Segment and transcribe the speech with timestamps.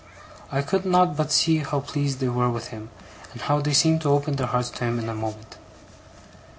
[0.51, 2.89] I could not but see how pleased they were with him,
[3.33, 5.57] and how they seemed to open their hearts to him in a moment.